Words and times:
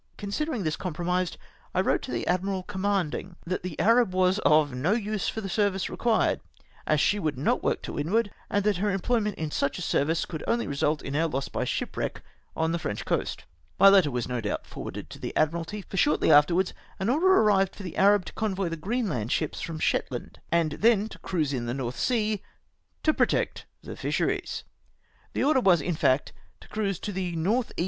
Considering 0.17 0.63
this 0.63 0.75
compromised, 0.75 1.37
I 1.75 1.81
wrote 1.81 2.01
to 2.01 2.11
the 2.11 2.25
admiral 2.25 2.63
commanding, 2.63 3.35
that 3.45 3.61
the 3.61 3.79
Arab 3.79 4.15
was 4.15 4.39
of 4.39 4.73
no 4.73 4.93
use 4.93 5.29
for 5.29 5.41
the 5.41 5.47
service 5.47 5.91
required, 5.91 6.41
as 6.87 6.99
she 6.99 7.19
would 7.19 7.37
not 7.37 7.63
work 7.63 7.83
to 7.83 7.93
windward, 7.93 8.31
and 8.49 8.63
that 8.65 8.77
her 8.77 8.89
employment 8.89 9.37
in 9.37 9.51
such 9.51 9.77
a 9.77 9.83
service 9.83 10.25
could 10.25 10.43
only 10.47 10.65
result 10.65 11.03
in 11.03 11.15
our 11.15 11.27
loss 11.27 11.49
by 11.49 11.65
shipwreck 11.65 12.23
on 12.57 12.71
the 12.71 12.79
French 12.79 13.05
coast. 13.05 13.45
My 13.79 13.89
letter 13.89 14.09
was 14.09 14.27
no 14.27 14.41
doubt 14.41 14.65
forwarded 14.65 15.07
to 15.11 15.19
the 15.19 15.37
Admiralty, 15.37 15.83
for 15.83 15.97
shortly 15.97 16.31
afterwards 16.31 16.73
an 16.99 17.07
order 17.07 17.27
arrived 17.27 17.75
for 17.75 17.83
the 17.83 17.95
Arab 17.97 18.25
to 18.25 18.33
convoy 18.33 18.69
the 18.69 18.77
Greenland 18.77 19.31
ships 19.31 19.61
from 19.61 19.77
Shetland, 19.77 20.39
and 20.51 20.71
then 20.71 21.09
to 21.09 21.19
cruise 21.19 21.53
in 21.53 21.67
the 21.67 21.75
North 21.75 21.99
Sea, 21.99 22.41
to 23.03 23.13
protect 23.13 23.67
the 23.83 23.95
fisheries. 23.95 24.63
The 25.33 25.43
order 25.43 25.61
was, 25.61 25.79
in 25.79 25.93
fact, 25.95 26.33
to 26.59 26.67
cruise 26.67 26.97
to 27.01 27.11
the 27.11 27.33
N. 27.33 27.63
E. 27.77 27.79